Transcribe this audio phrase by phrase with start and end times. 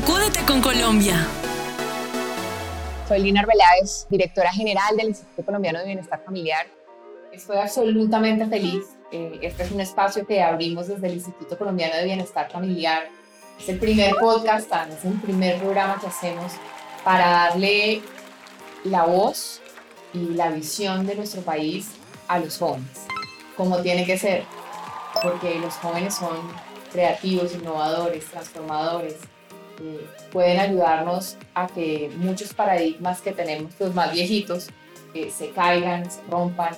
[0.00, 1.26] Sacúdete con Colombia.
[3.06, 6.66] Soy Lina Arbeláez, directora general del Instituto Colombiano de Bienestar Familiar.
[7.30, 8.82] Estoy absolutamente feliz.
[9.12, 13.10] Eh, este es un espacio que abrimos desde el Instituto Colombiano de Bienestar Familiar.
[13.60, 16.52] Es el primer podcast, es el primer programa que hacemos
[17.04, 18.00] para darle
[18.84, 19.60] la voz
[20.14, 21.90] y la visión de nuestro país
[22.26, 23.04] a los jóvenes,
[23.54, 24.44] como tiene que ser,
[25.22, 26.38] porque los jóvenes son
[26.90, 29.16] creativos, innovadores, transformadores,
[29.82, 34.68] eh, pueden ayudarnos a que muchos paradigmas que tenemos los más viejitos
[35.14, 36.76] eh, se caigan, se rompan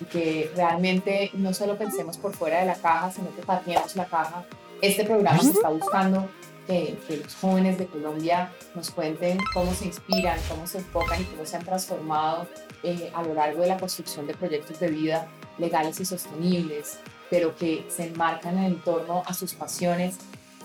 [0.00, 4.06] y que realmente no solo pensemos por fuera de la caja, sino que pateemos la
[4.06, 4.44] caja.
[4.80, 6.28] Este programa se está buscando
[6.66, 11.44] que, los jóvenes de Colombia nos cuenten cómo se inspiran, cómo se enfocan y cómo
[11.44, 12.48] se han transformado
[12.82, 16.98] eh, a lo largo de la construcción de proyectos de vida legales y sostenibles,
[17.30, 20.16] pero que se enmarcan en torno a sus pasiones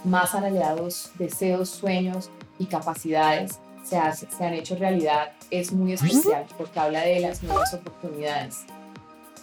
[0.03, 6.79] más anhelados deseos, sueños y capacidades se, se han hecho realidad es muy especial porque
[6.79, 8.65] habla de las nuevas oportunidades.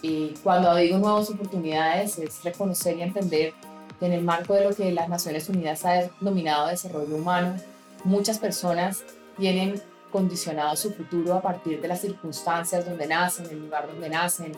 [0.01, 3.53] Y cuando digo nuevas oportunidades es reconocer y entender
[3.99, 7.55] en el marco de lo que las Naciones Unidas ha denominado desarrollo humano,
[8.03, 9.03] muchas personas
[9.37, 14.51] tienen condicionado su futuro a partir de las circunstancias donde nacen, el lugar donde nacen,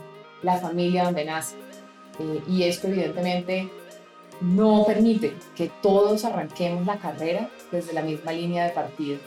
[0.44, 1.60] la familia donde nacen.
[2.20, 3.70] Eh, y esto evidentemente
[4.42, 9.18] no permite que todos arranquemos la carrera desde la misma línea de partida.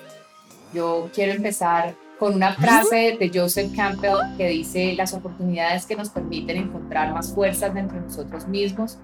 [0.72, 6.08] Yo quiero empezar con una frase de Joseph Campbell que dice, las oportunidades que nos
[6.08, 8.98] permiten encontrar más fuerzas dentro de nosotros mismos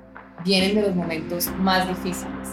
[0.44, 2.50] vienen de los momentos más difíciles.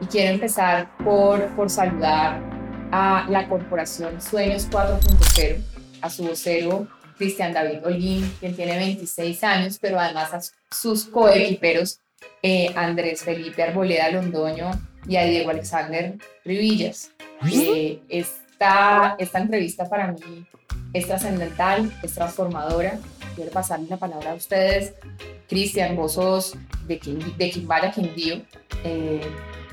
[0.00, 2.42] Y quiero empezar por, por saludar
[2.90, 5.58] a la corporación Sueños 4.0,
[6.02, 10.40] a su vocero Cristian David Holguín, quien tiene 26 años, pero además a
[10.74, 12.00] sus coequiperos
[12.42, 14.70] eh, Andrés Felipe Arboleda Londoño
[15.08, 17.12] y a Diego Alexander Rivillas.
[17.50, 20.46] Eh, esta, esta entrevista para mí
[20.92, 22.98] es trascendental, es transformadora.
[23.34, 24.94] Quiero pasarle la palabra a ustedes
[25.50, 26.54] Cristian, vos sos
[26.86, 27.00] de,
[27.36, 28.40] de Quimbaya, Quindío,
[28.84, 29.20] eh,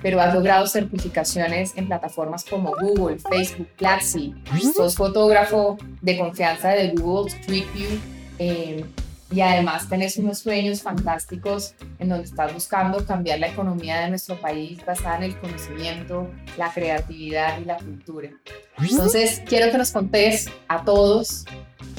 [0.02, 4.34] pero has logrado certificaciones en plataformas como Google, Facebook, Platzi.
[4.76, 8.00] Sos fotógrafo de confianza de Google Street View
[8.40, 8.84] eh,
[9.30, 14.40] y además tenés unos sueños fantásticos en donde estás buscando cambiar la economía de nuestro
[14.40, 18.30] país basada en el conocimiento, la creatividad y la cultura.
[18.78, 21.46] Entonces, quiero que nos contés a todos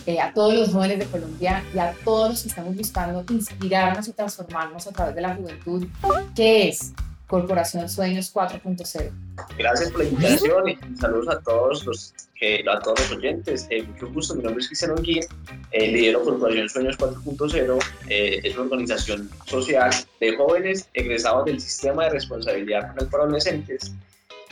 [0.07, 4.09] eh, a todos los jóvenes de Colombia y a todos los que estamos buscando inspirarnos
[4.09, 5.87] y transformarnos a través de la juventud.
[6.35, 6.95] ¿Qué es
[7.29, 9.11] Corporación Sueños 4.0?
[9.59, 13.67] Gracias por la invitación y saludos a todos los, a todos los oyentes.
[13.71, 15.23] Eh, mucho gusto, mi nombre es Cristiano Guín,
[15.73, 17.79] eh, lidero Corporación Sueños 4.0.
[18.09, 19.91] Eh, es una organización social
[20.21, 23.93] de jóvenes egresados del sistema de responsabilidad para adolescentes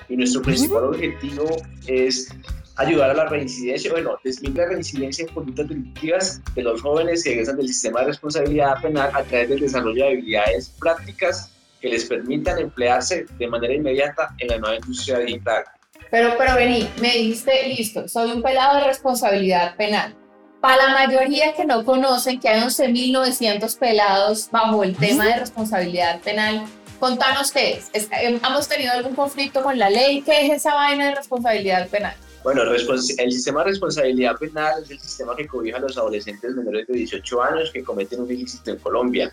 [0.08, 1.46] y nuestro principal objetivo
[1.86, 2.28] es
[2.76, 7.32] ayudar a la reincidencia, bueno, desminte la reincidencia en conductas delictivas de los jóvenes que
[7.32, 12.04] egresan del sistema de responsabilidad penal a través del desarrollo de habilidades prácticas que les
[12.04, 15.64] permitan emplearse de manera inmediata en la nueva industria digital.
[16.10, 20.14] Pero, pero vení, me dijiste, listo, soy un pelado de responsabilidad penal.
[20.60, 26.20] Para la mayoría que no conocen que hay 11.900 pelados bajo el tema de responsabilidad
[26.20, 26.64] penal,
[26.98, 28.08] contanos qué es.
[28.10, 30.22] ¿Hemos tenido algún conflicto con la ley?
[30.22, 32.14] ¿Qué es esa vaina de responsabilidad penal?
[32.42, 36.86] Bueno, el sistema de responsabilidad penal es el sistema que cobija a los adolescentes menores
[36.86, 39.32] de 18 años que cometen un ilícito en Colombia.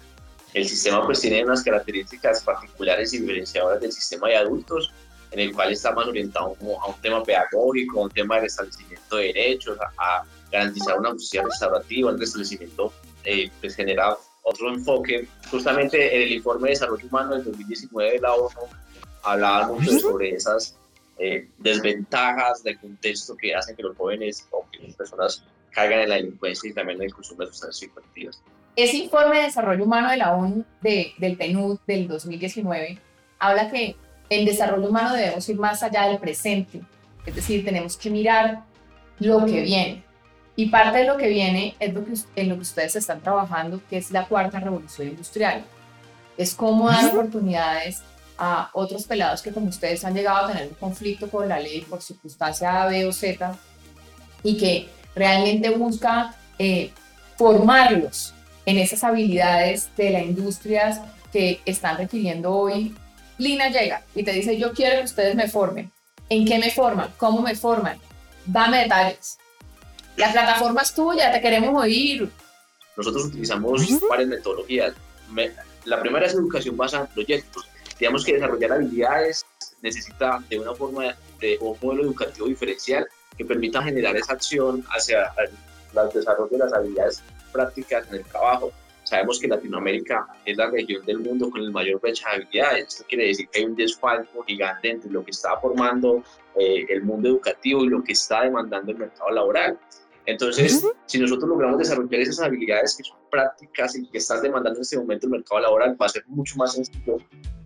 [0.53, 4.93] El sistema pues tiene unas características particulares y diferenciadoras del sistema de adultos,
[5.31, 9.15] en el cual está más orientado a un tema pedagógico, a un tema de restablecimiento
[9.15, 12.93] de derechos, a, garantizar una justicia restaurativa, un restablecimiento
[13.23, 15.27] eh, pues genera otro enfoque.
[15.49, 18.49] Justamente en el informe de desarrollo humano del 2019 de la ONU
[19.23, 20.77] hablaba mucho sobre esas
[21.17, 26.09] eh, desventajas del contexto que hacen que los jóvenes o que las personas caigan en
[26.09, 28.41] la delincuencia y también en el consumo de sustancias psicoactivas.
[28.75, 32.97] Ese informe de desarrollo humano de la ONU de, del PNUD del 2019
[33.37, 33.95] habla que
[34.29, 36.81] en desarrollo humano debemos ir más allá del presente,
[37.25, 38.63] es decir, tenemos que mirar
[39.19, 40.03] lo que viene.
[40.55, 43.79] Y parte de lo que viene es lo que, en lo que ustedes están trabajando,
[43.89, 45.63] que es la cuarta revolución industrial.
[46.37, 48.01] Es cómo dar oportunidades
[48.37, 51.81] a otros pelados que como ustedes han llegado a tener un conflicto con la ley
[51.81, 53.55] por circunstancia A, B o Z
[54.41, 56.91] y que realmente busca eh,
[57.37, 58.33] formarlos
[58.65, 61.01] en esas habilidades de las industrias
[61.31, 62.95] que están requiriendo hoy.
[63.37, 65.91] Lina llega y te dice, yo quiero que ustedes me formen.
[66.29, 67.09] ¿En qué me forman?
[67.17, 67.99] ¿Cómo me forman?
[68.45, 69.37] Dame detalles.
[70.15, 72.29] La plataforma es tuya, te queremos oír.
[72.95, 74.93] Nosotros utilizamos varias metodologías.
[75.85, 77.67] La primera es educación basada en proyectos
[77.97, 79.45] tenemos que desarrollar habilidades
[79.81, 83.07] necesita de una forma de un modelo educativo diferencial
[83.37, 88.73] que permita generar esa acción hacia el desarrollo de las habilidades prácticas en el trabajo.
[89.03, 92.87] Sabemos que Latinoamérica es la región del mundo con el mayor brecha de habilidades.
[92.87, 96.23] Esto quiere decir que hay un desfalco gigante entre lo que está formando
[96.55, 99.77] eh, el mundo educativo y lo que está demandando el mercado laboral.
[100.25, 104.83] Entonces, si nosotros logramos desarrollar esas habilidades que son prácticas y que están demandando en
[104.83, 107.17] este momento el mercado laboral, va a ser mucho más sencillo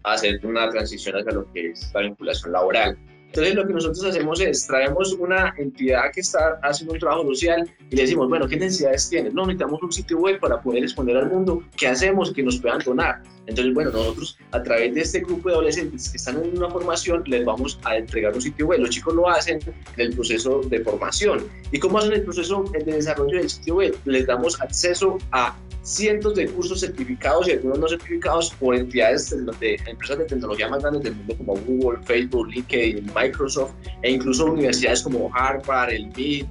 [0.03, 2.97] hacer una transición hacia lo que es la vinculación laboral.
[3.27, 7.69] Entonces lo que nosotros hacemos es traemos una entidad que está haciendo un trabajo social
[7.89, 9.33] y le decimos, bueno, ¿qué necesidades tienes?
[9.33, 12.79] No, necesitamos un sitio web para poder exponer al mundo qué hacemos, que nos puedan
[12.79, 13.21] donar.
[13.47, 17.23] Entonces, bueno, nosotros a través de este grupo de adolescentes que están en una formación
[17.25, 18.81] les vamos a entregar un sitio web.
[18.81, 21.45] Los chicos lo hacen en el proceso de formación.
[21.71, 23.97] ¿Y cómo hacen el proceso de desarrollo del sitio web?
[24.05, 25.55] Les damos acceso a
[25.88, 29.29] cientos de cursos certificados y algunos no certificados por entidades
[29.59, 33.71] de, empresas de tecnología más grandes del mundo como Google, Facebook, LinkedIn, Microsoft
[34.01, 36.45] e incluso universidades como Harvard, el MIT,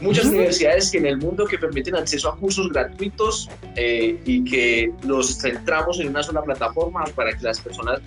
[0.00, 4.92] muchas universidades que en el mundo que permiten acceso a cursos gratuitos eh, y que
[5.04, 8.00] los centramos en una sola plataforma para que las personas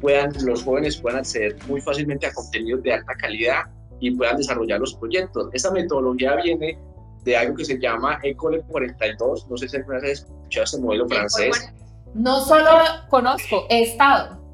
[0.00, 3.62] puedan, los jóvenes puedan acceder muy fácilmente a contenidos de alta calidad
[4.00, 5.48] y puedan desarrollar los proyectos.
[5.52, 6.78] Esta metodología viene
[7.24, 9.48] de algo que se llama Ecole 42.
[9.48, 11.72] No sé si alguna vez has escuchado este modelo francés.
[12.14, 12.70] No solo
[13.10, 14.45] conozco, he estado.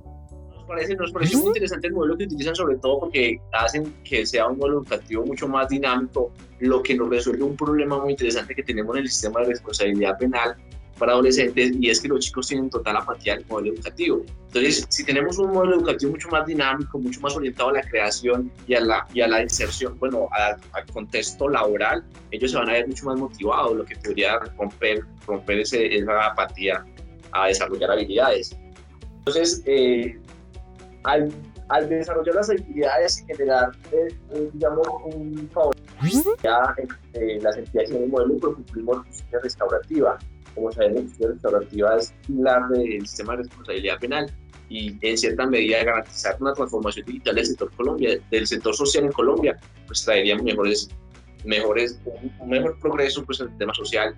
[0.63, 4.25] Nos parece, nos parece muy interesante el modelo que utilizan, sobre todo porque hacen que
[4.25, 6.31] sea un modelo educativo mucho más dinámico,
[6.61, 10.17] lo que nos resuelve un problema muy interesante que tenemos en el sistema de responsabilidad
[10.19, 10.57] penal
[10.99, 14.25] para adolescentes y es que los chicos tienen total apatía al modelo educativo.
[14.47, 18.53] Entonces, si tenemos un modelo educativo mucho más dinámico, mucho más orientado a la creación
[18.69, 22.75] y a la, y a la inserción, bueno, al contexto laboral, ellos se van a
[22.75, 26.85] ver mucho más motivados, lo que podría romper, romper ese, esa apatía
[27.33, 28.57] a desarrollar habilidades.
[29.25, 30.19] Entonces, eh,
[31.05, 31.33] al,
[31.69, 35.75] al, desarrollar las habilidades y generar, eh, eh, digamos, un favor,
[36.43, 36.75] ya
[37.41, 40.19] las entidades un modelo de justicia restaurativa
[40.55, 44.31] como sabemos, justicia restaurativa es pilar del sistema de responsabilidad penal
[44.69, 49.13] y en cierta medida garantizar una transformación digital del sector Colombia, del sector social en
[49.13, 50.89] Colombia, pues traería mejores,
[51.45, 52.01] mejores,
[52.41, 54.15] un, mejor progreso pues, en el tema social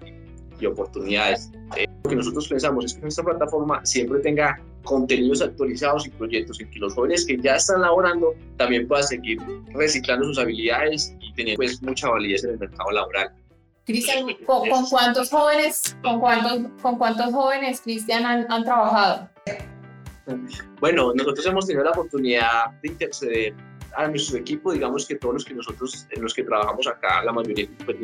[0.60, 1.50] y oportunidades.
[1.76, 6.60] Eh, lo que nosotros pensamos es que nuestra plataforma siempre tenga contenidos actualizados y proyectos
[6.60, 9.38] en que los jóvenes que ya están laborando también puedan seguir
[9.72, 13.32] reciclando sus habilidades y tener pues mucha validez en el mercado laboral.
[13.86, 19.28] Cristian, ¿con, cuántos jóvenes, con cuántos, con cuántos jóvenes, Cristian, han, han, trabajado?
[20.80, 23.54] Bueno, nosotros hemos tenido la oportunidad de interceder
[23.96, 27.32] a nuestro equipo, digamos que todos los que nosotros, en los que trabajamos acá, la
[27.32, 27.98] mayoría, pues,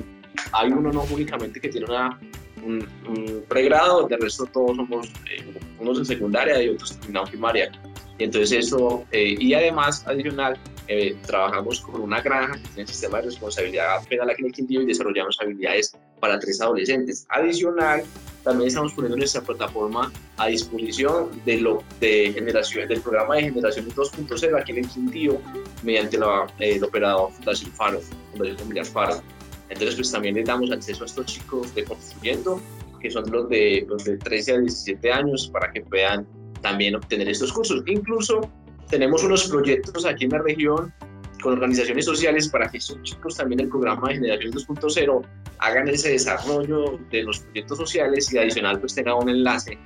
[0.53, 2.19] hay uno no únicamente que tiene una,
[2.65, 5.44] un, pregrado, de resto todos somos eh,
[5.81, 7.71] unos en secundaria y otros en primaria.
[8.19, 13.19] Y entonces eso, eh, y además, adicional, eh, trabajamos con una granja que tiene sistema
[13.19, 17.27] de responsabilidad penal aquí en el Quindío y desarrollamos habilidades para tres adolescentes.
[17.31, 18.03] Adicional,
[18.44, 23.88] también estamos poniendo nuestra plataforma a disposición de lo, de generación, del programa de generación
[23.91, 25.41] 2.0 aquí en el Quindío
[25.83, 28.00] mediante la, eh, el operador Fundación Faro,
[28.33, 29.23] Fundación Familiar Faro.
[29.69, 32.61] Entonces, pues también le damos acceso a estos chicos de Construyendo,
[33.00, 36.26] que son los de, los de 13 a 17 años, para que puedan
[36.61, 37.82] también obtener estos cursos.
[37.87, 38.50] Incluso
[38.88, 40.93] tenemos unos proyectos aquí en la región
[41.42, 45.23] con organizaciones sociales para que estos chicos también del programa de Generación 2.0
[45.59, 49.78] hagan ese desarrollo de los proyectos sociales y adicional pues tenga un enlace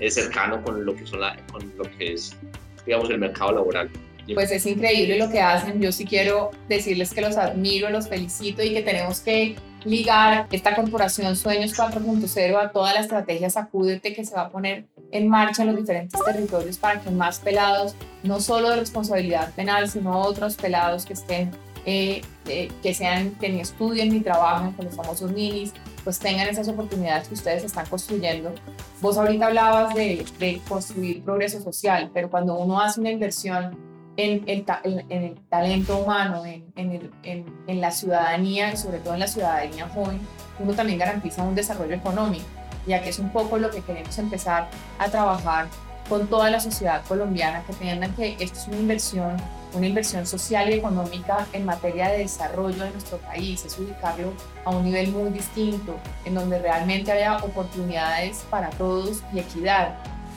[0.00, 1.20] eh, cercano con lo que, son
[1.52, 2.36] con lo que es
[2.84, 3.90] digamos el mercado laboral.
[4.34, 5.80] Pues es increíble lo que hacen.
[5.80, 10.74] Yo sí quiero decirles que los admiro, los felicito y que tenemos que ligar esta
[10.74, 15.62] corporación Sueños 4.0 a toda la estrategia Sacúdete que se va a poner en marcha
[15.62, 20.56] en los diferentes territorios para que más pelados, no solo de responsabilidad penal, sino otros
[20.56, 21.50] pelados que estén,
[21.86, 25.72] eh, eh, que sean, que estudien ni trabajen con los famosos ninis,
[26.04, 28.52] pues tengan esas oportunidades que ustedes están construyendo.
[29.00, 33.78] Vos ahorita hablabas de, de construir progreso social, pero cuando uno hace una inversión
[34.18, 39.20] en el, en, el talento humano, en, en, en, la ciudadanía y sobre todo en
[39.20, 40.18] la ciudadanía joven,
[40.58, 42.44] uno también garantiza un desarrollo económico,
[42.84, 45.68] ya que es un poco lo que queremos empezar a trabajar
[46.08, 49.36] con toda la sociedad colombiana, que entiendan que esto es una inversión,
[49.72, 54.32] una inversión social y económica en materia de desarrollo de nuestro país, es ubicarlo
[54.64, 55.94] a un nivel muy distinto,
[56.24, 59.94] en donde realmente haya oportunidades para todos y equidad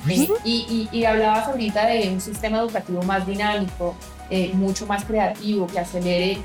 [0.07, 3.95] y, y, hablabas ahorita de un sistema educativo más dinámico,
[4.29, 6.37] eh, mucho más creativo, que acelere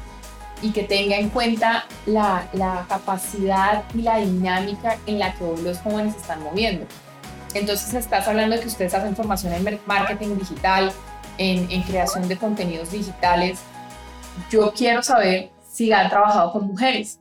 [0.63, 5.63] y que tenga en cuenta la, la, capacidad y la dinámica en la que hoy
[5.63, 6.87] los jóvenes están moviendo.
[7.55, 10.93] Entonces estás hablando de que ustedes hacen formación en marketing digital,
[11.39, 13.61] en, en creación de contenidos digitales.
[14.51, 17.21] Yo quiero saber si han trabajado con mujeres,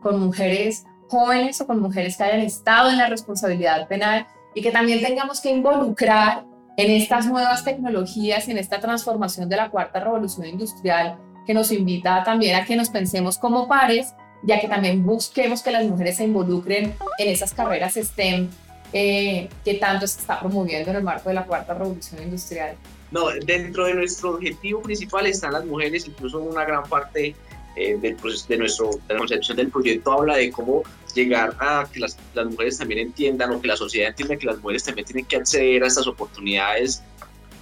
[0.00, 4.70] con mujeres jóvenes o con mujeres que hayan estado en la responsabilidad penal y que
[4.70, 6.44] también tengamos que involucrar
[6.76, 12.24] en estas nuevas tecnologías, en esta transformación de la cuarta revolución industrial, que nos invita
[12.24, 16.24] también a que nos pensemos como pares, ya que también busquemos que las mujeres se
[16.24, 18.48] involucren en esas carreras STEM
[18.92, 22.76] eh, que tanto se está promoviendo en el marco de la cuarta revolución industrial.
[23.10, 27.34] No, dentro de nuestro objetivo principal están las mujeres, incluso una gran parte
[27.76, 30.82] eh, del proceso, de, nuestro, de la concepción del proyecto habla de cómo
[31.14, 34.58] llegar a que las, las, mujeres también entiendan o que la sociedad entienda que las
[34.58, 37.02] mujeres también tienen que acceder a estas oportunidades.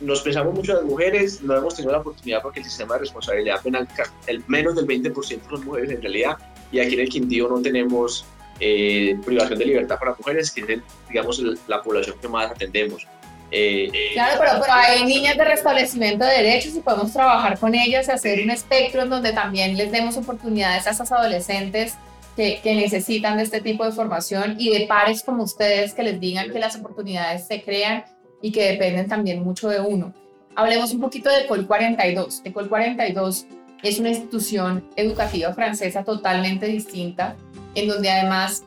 [0.00, 3.62] Nos pensamos mucho las mujeres, no hemos tenido la oportunidad porque el sistema de responsabilidad
[3.62, 3.88] penal,
[4.26, 6.36] el menos del 20% son mujeres en realidad,
[6.72, 8.24] y aquí en el Quindío no tenemos
[8.58, 13.06] eh, privación de libertad para mujeres, que es, digamos, la población que más atendemos.
[13.54, 18.08] Eh, claro, pero, pero, hay niñas de restablecimiento de derechos y podemos trabajar con ellas
[18.08, 21.94] y hacer un espectro en donde también les demos oportunidades a esas adolescentes
[22.36, 26.50] que, necesitan de este tipo de formación y de pares como ustedes que les digan
[26.50, 28.04] que las oportunidades se crean
[28.40, 30.12] y que dependen también mucho de uno.
[30.54, 32.42] Hablemos un poquito de Ecole 42.
[32.44, 33.46] Ecole 42
[33.82, 37.36] es una institución educativa francesa totalmente distinta,
[37.74, 38.64] en donde además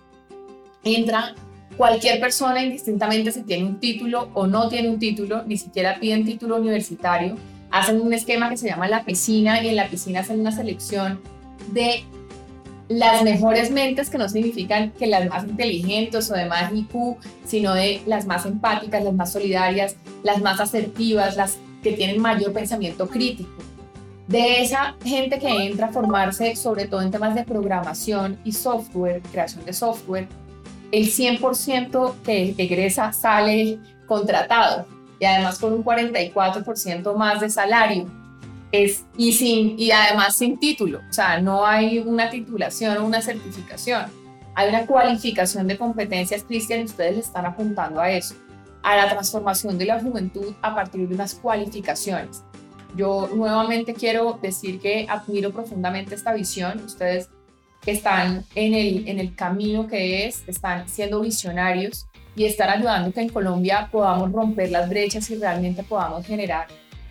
[0.84, 1.36] entra
[1.78, 6.26] cualquier persona indistintamente si tiene un título o no tiene un título, ni siquiera piden
[6.26, 7.36] título universitario,
[7.72, 11.22] hacen un esquema que se llama la piscina y en la piscina hacen una selección
[11.72, 12.04] de
[12.88, 17.74] las mejores mentes que no significan que las más inteligentes o de más IQ, sino
[17.74, 23.08] de las más empáticas, las más solidarias, las más asertivas, las que tienen mayor pensamiento
[23.08, 23.50] crítico.
[24.28, 29.22] De esa gente que entra a formarse sobre todo en temas de programación y software,
[29.32, 30.28] creación de software,
[30.92, 34.86] el 100% que egresa sale contratado
[35.20, 38.25] y además con un 44% más de salario.
[38.84, 43.22] Es, y, sin, y además sin título, o sea, no hay una titulación o una
[43.22, 44.06] certificación,
[44.54, 48.36] hay una cualificación de competencias, Cristian, ustedes le están apuntando a eso,
[48.84, 52.44] a la transformación de la juventud a partir de unas cualificaciones.
[52.96, 57.30] Yo nuevamente quiero decir que admiro profundamente esta visión, ustedes
[57.82, 63.14] que están en el, en el camino que es, están siendo visionarios y están ayudando
[63.14, 66.68] que en Colombia podamos romper las brechas y realmente podamos generar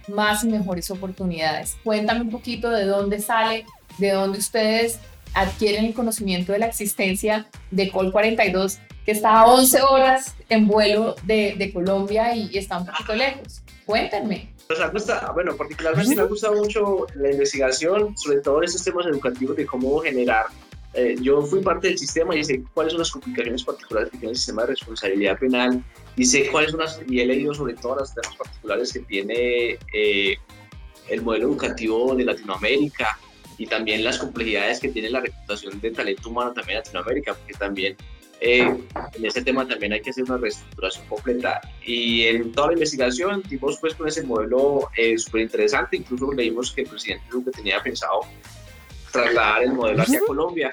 [0.09, 1.77] más y mejores oportunidades.
[1.85, 3.67] Cuéntame un poquito de dónde sale,
[3.99, 4.99] de dónde ustedes
[5.35, 10.67] adquieren el conocimiento de la existencia de Col 42, que está a 11 horas en
[10.67, 13.63] vuelo de, Colombia y, y está un poquito lejos.
[13.85, 14.55] Cuéntenme.
[14.69, 18.83] Nos ha gustado, bueno, particularmente me ha gustado mucho la investigación, sobre todo en estos
[18.83, 20.47] temas educativos de cómo generar.
[20.95, 24.31] Eh, yo fui parte del sistema y sé cuáles son las complicaciones particulares que tiene
[24.31, 25.85] el sistema de responsabilidad penal
[26.17, 29.79] y sé cuáles son las, y he leído sobre todo las temas particulares que tiene
[29.93, 30.37] eh,
[31.09, 33.19] el modelo educativo de Latinoamérica
[33.59, 37.55] y también las complejidades que tiene la reputación de talento humano también en Latinoamérica, porque
[37.55, 37.97] también
[38.41, 38.77] eh,
[39.15, 41.61] en ese tema también hay que hacer una reestructuración completa.
[41.85, 46.73] Y en toda la investigación dimos pues con ese modelo eh, súper interesante, incluso leímos
[46.73, 48.21] que el presidente Duque tenía pensado
[49.15, 50.71] trasladar el modelo hacia Colombia.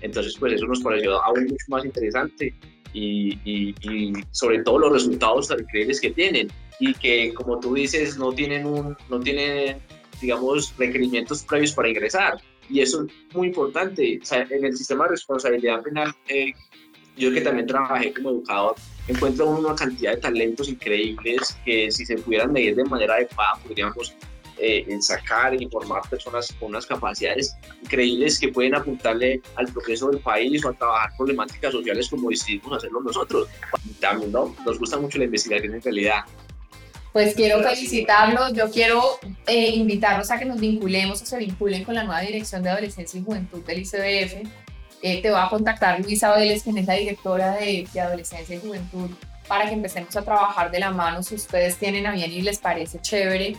[0.00, 2.54] Entonces pues eso nos pareció aún mucho más interesante
[2.92, 7.74] y, y, y sobre todo los resultados tan increíbles que tienen y que como tú
[7.74, 9.78] dices no tienen un, no tienen
[10.20, 12.38] digamos requerimientos previos para ingresar
[12.70, 14.18] y eso es muy importante.
[14.22, 16.52] O sea, en el sistema de responsabilidad penal eh,
[17.16, 18.74] yo que también trabajé como educador,
[19.06, 24.14] encuentro una cantidad de talentos increíbles que si se pudieran medir de manera adecuada podríamos
[24.58, 30.20] eh, sacar y formar personas con unas capacidades increíbles que pueden apuntarle al progreso del
[30.20, 33.48] país o a trabajar problemáticas sociales como decidimos hacerlo nosotros.
[34.00, 34.54] También ¿no?
[34.64, 36.24] nos gusta mucho la investigación en realidad.
[37.12, 39.00] Pues quiero felicitarlos, yo quiero
[39.46, 43.20] eh, invitarlos a que nos vinculemos o se vinculen con la nueva Dirección de Adolescencia
[43.20, 44.48] y Juventud del ICBF
[45.06, 49.10] eh, te va a contactar Luisa Vélez, quien es la directora de, Adolescencia y Juventud,
[49.46, 52.58] para que empecemos a trabajar de la mano si ustedes tienen a bien y les
[52.58, 53.54] parece chévere,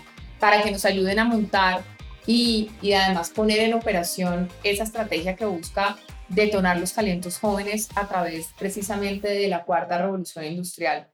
[0.45, 1.81] para que nos ayuden a montar
[2.27, 5.97] y, y además poner en operación esa estrategia que busca
[6.29, 11.07] detonar los talentos jóvenes a través precisamente de la cuarta revolución industrial.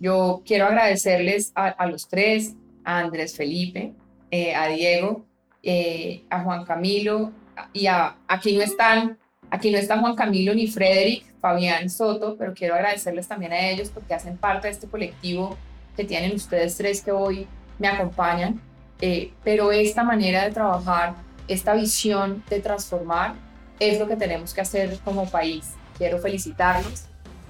[0.00, 3.92] Yo quiero agradecerles a, los tres, a Andrés Felipe,
[4.30, 5.26] eh, a Diego,
[5.62, 7.30] eh, a Juan Camilo
[7.74, 9.18] y a aquí no están
[9.50, 13.90] Aquí no está Juan Camilo ni Frederick, Fabián Soto, pero quiero agradecerles también a ellos
[13.90, 15.58] porque hacen parte de este colectivo
[15.94, 17.46] que tienen ustedes tres que hoy
[17.78, 18.62] me acompañan.
[19.00, 21.14] Eh, pero esta manera de trabajar,
[21.46, 23.34] esta visión de transformar,
[23.78, 25.74] es lo que tenemos que hacer como país.
[25.96, 27.04] Quiero felicitarlos,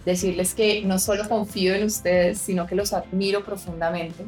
[0.04, 4.24] decirles que no solo confío en ustedes, sino que los admiro profundamente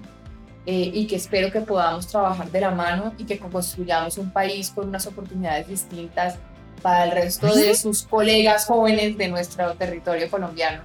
[0.67, 4.71] eh, y que espero que podamos trabajar de la mano y que construyamos un país
[4.71, 6.37] con unas oportunidades distintas
[6.83, 10.83] para el resto de sus colegas jóvenes de nuestro territorio colombiano.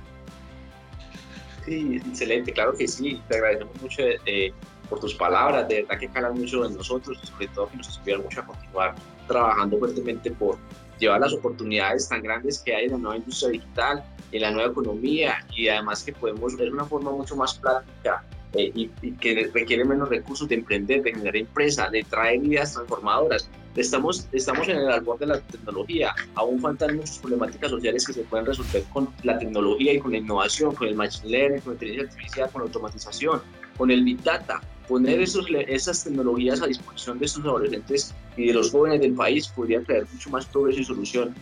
[1.66, 3.22] Sí, excelente, claro que sí.
[3.28, 4.54] Te agradecemos mucho eh,
[4.86, 7.88] por tus palabras, de verdad que calan mucho en nosotros y sobre todo que nos
[7.88, 8.96] inspiran mucho a continuar
[9.28, 10.58] trabajando fuertemente por
[11.00, 14.72] llevar las oportunidades tan grandes que hay en la nueva industria digital, en la nueva
[14.72, 18.24] economía y además que podemos, es una forma mucho más práctica
[18.54, 23.50] eh, y, que requiere menos recursos de emprender, de generar empresa, de traer ideas transformadoras.
[23.76, 28.22] Estamos, estamos en el albor de la tecnología, aún faltan muchas problemáticas sociales que se
[28.22, 31.74] pueden resolver con la tecnología y con la innovación, con el machine learning, con la
[31.74, 33.42] inteligencia artificial, con la automatización,
[33.78, 34.62] con el big data.
[34.88, 39.48] Poner esos, esas tecnologías a disposición de estos adolescentes y de los jóvenes del país
[39.48, 41.36] podría traer mucho más progreso y solución.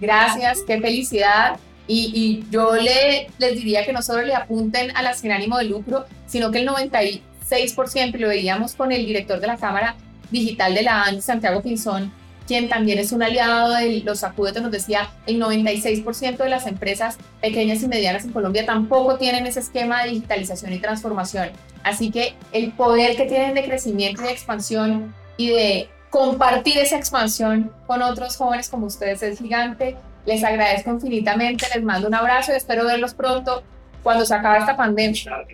[0.00, 5.14] Gracias, qué felicidad y, yo le, les diría que no solo le apunten a la
[5.14, 9.46] sin ánimo de lucro, sino que el 96%, y lo veíamos con el director de
[9.46, 9.96] la Cámara
[10.30, 12.10] Digital de la ANI, Santiago Pinzón,
[12.46, 17.16] quien también es un aliado de los acudetos, nos decía, el 96% de las empresas
[17.40, 21.50] pequeñas y medianas en Colombia tampoco tienen ese esquema de digitalización y transformación.
[21.82, 26.96] Así que el poder que tienen de crecimiento y de expansión y de compartir esa
[26.96, 29.96] expansión con otros jóvenes como ustedes es gigante.
[30.26, 33.62] Les agradezco infinitamente, les mando un abrazo y espero verlos pronto
[34.02, 35.44] cuando se acabe esta pandemia.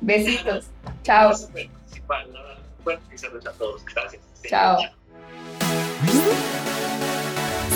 [0.00, 0.66] Besitos.
[1.02, 1.32] Chao.
[4.48, 4.95] Chao.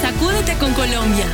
[0.00, 1.26] Sacúdete con Colombia.